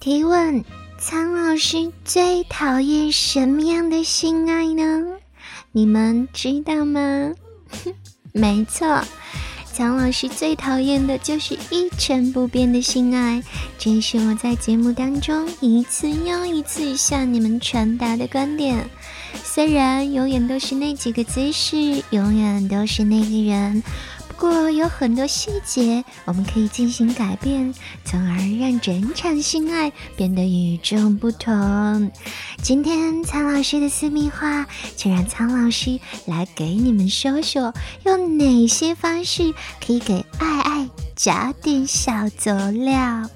[0.00, 0.64] 提问：
[0.96, 5.04] 苍老师最讨厌什么样的性爱呢？
[5.72, 7.32] 你们知道吗？
[8.32, 9.02] 没错。
[9.72, 13.42] 苍老师最讨厌的就是一成不变的性爱，
[13.76, 18.88] 这是我在节目当中一次又一次向你们传达的观点。
[19.42, 23.82] 虽然永远都是那几个姿势，永远都是那个人。
[24.38, 27.74] 不过有很多细节我们可以进行改变，
[28.04, 32.12] 从而让整场性爱变得与众不同。
[32.62, 34.64] 今天苍老师的私密话，
[34.96, 37.74] 就让苍老师来给你们说说，
[38.04, 39.52] 用哪些方式
[39.84, 43.28] 可以给爱爱加点小佐料。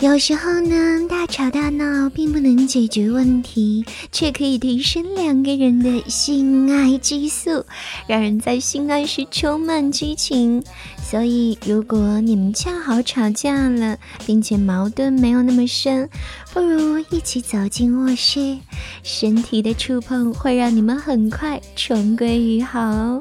[0.00, 7.66] 有时候呢，大吵大闹并不能解决问题，却可以提升两个人的性爱激素，
[8.06, 10.64] 让人在性爱时充满激情。
[11.10, 16.08] 所以，如果你们恰好吵架了，并且矛盾没有那么深，
[16.52, 18.58] 不如一起走进卧室，
[19.02, 23.20] 身体的触碰会让你们很快重归于好。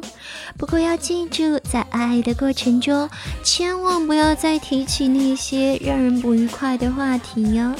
[0.55, 3.09] 不过要记住，在爱的过程中，
[3.43, 7.73] 千万不要再提起那些让人不愉快的话题哟。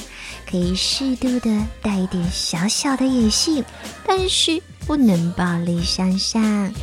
[0.50, 3.64] 可以适度的带一点小小的野性，
[4.08, 6.74] 但是不能暴力向上。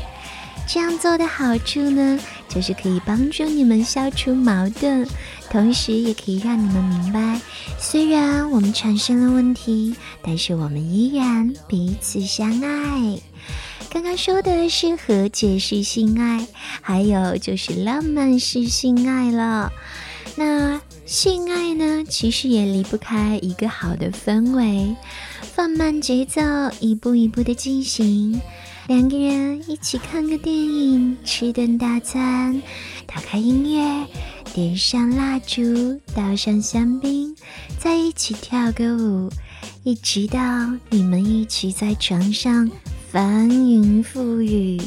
[0.69, 2.19] 这样做的好处呢，
[2.57, 5.07] 就是可以帮助你们消除矛盾，
[5.51, 7.39] 同时也可以让你们明白，
[7.79, 13.21] 虽然我们产生了问题，但是我们依然彼此相爱。
[13.91, 16.47] 刚刚说的是和解式性爱，
[16.81, 19.71] 还有就是浪漫式性爱了。
[20.37, 24.97] 那性爱呢，其实也离不开一个好的氛围，
[25.43, 26.41] 放慢节奏，
[26.81, 28.41] 一步一步的进行。
[28.87, 32.62] 两个人一起看个电影，吃顿大餐，
[33.05, 34.06] 打开音乐，
[34.55, 37.34] 点上蜡烛，倒上香槟，
[37.81, 39.28] 在一起跳个舞，
[39.83, 40.39] 一直到
[40.89, 42.70] 你们一起在床上。
[43.11, 44.81] 翻云覆雨，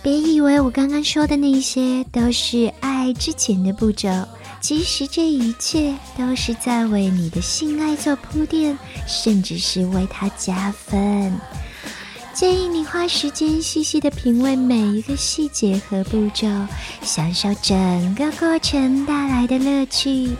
[0.00, 4.08] 别以为我刚刚说的那些都是爱之前的步骤，
[4.60, 8.78] 其实这一切都是在为你的性爱做铺垫，
[9.08, 11.32] 甚至是为它加分。
[12.34, 16.46] 建议你花时间细细的品味每一个细节和步骤，
[17.02, 20.30] 享受整个过程带来的乐趣。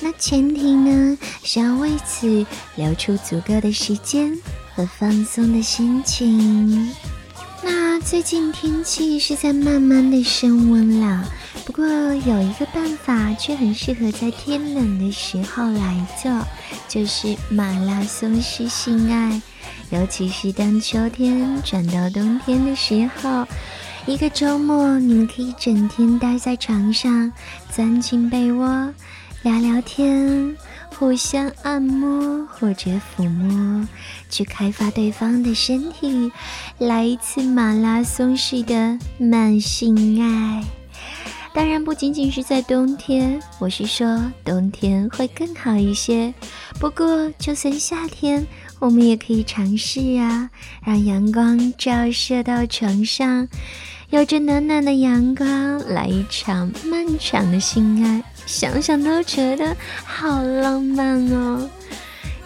[0.00, 4.36] 那前提呢，是要为此留出足够的时间。
[4.76, 6.92] 和放松的心情。
[7.62, 11.24] 那最近天气是在慢慢的升温了，
[11.64, 16.30] 不过有一个办法却很适合在天冷的时候来做，
[16.86, 19.40] 就是马拉松式性爱。
[19.90, 23.46] 尤其是当秋天转到冬天的时候，
[24.06, 27.32] 一个周末你们可以整天待在床上，
[27.70, 28.92] 钻进被窝，
[29.42, 30.56] 聊聊天。
[30.98, 33.86] 互相按摩或者抚摸，
[34.30, 36.32] 去开发对方的身体，
[36.78, 40.64] 来一次马拉松式的慢性爱。
[41.52, 46.32] 当然不仅仅是在冬天，我是说冬天会更好一些。
[46.80, 48.46] 不过就算夏天，
[48.78, 50.50] 我们也可以尝试啊，
[50.84, 53.48] 让阳光照射到床上。
[54.10, 61.68] 有着暖暖的阳光，来一场漫长的性爱，想想都觉得好浪漫哦。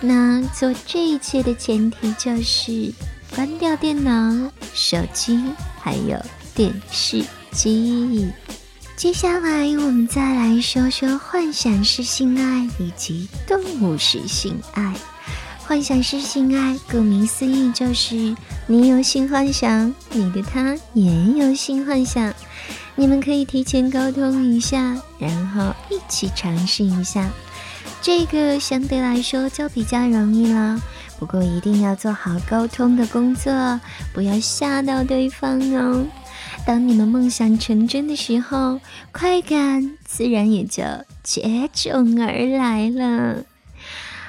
[0.01, 2.91] 那做这一切的前提就是
[3.35, 5.39] 关掉电脑、手机
[5.79, 6.19] 还有
[6.55, 8.31] 电视机。
[8.97, 14.95] 接下来我们再来说说幻想式性爱以及动物式性爱。
[15.71, 18.35] 幻想式性爱，顾名思义就是
[18.67, 22.35] 你有性幻想，你的他也有性幻想，
[22.97, 27.31] 你们可以提前沟通一下，然后一起尝试一下。
[28.03, 30.83] 这个相对来说就比较容易了，
[31.21, 33.81] 不过一定要做好沟通的工作，
[34.13, 36.05] 不要吓到对方哦。
[36.67, 38.81] 当你们梦想成真的时候，
[39.13, 40.83] 快感自然也就
[41.23, 43.45] 接踵而来了。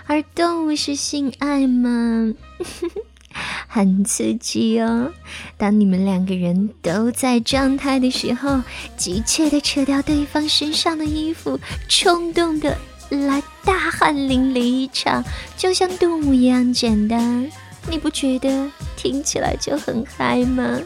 [0.07, 2.33] 而动物是性爱吗？
[3.67, 5.09] 很刺激哦！
[5.57, 8.61] 当你们两个人都在状态的时候，
[8.97, 11.57] 急切的扯掉对方身上的衣服，
[11.87, 12.77] 冲动的
[13.09, 15.23] 来大汗淋漓一场，
[15.55, 17.49] 就像动物一样简单。
[17.89, 20.79] 你不觉得听起来就很嗨吗？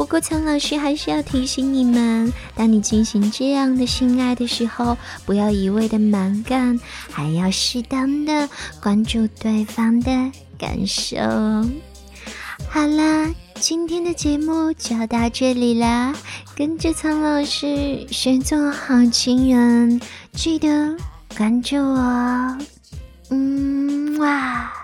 [0.00, 6.80] 不过，苍老师还是要提醒你们：当你进行这样的性爱的时候，不要一味的蛮干，
[7.12, 8.48] 还要适当的
[8.82, 10.10] 关注对方的
[10.56, 11.18] 感受。
[12.70, 16.14] 好啦，今天的节目就到这里啦，
[16.56, 20.00] 跟着苍老师学做好情人，
[20.32, 20.96] 记得
[21.36, 22.58] 关注我。
[23.28, 24.79] 嗯哇。